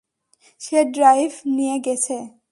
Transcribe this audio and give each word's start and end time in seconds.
সে 0.61 0.79
drive 0.93 1.31
নিয়ে 1.55 1.77
গেছে। 1.85 2.15